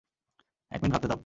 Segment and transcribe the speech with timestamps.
[0.71, 1.19] এক মিনিট ভাবতে দাও।